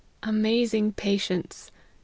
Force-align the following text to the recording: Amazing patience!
Amazing 0.23 0.93
patience! 0.93 1.69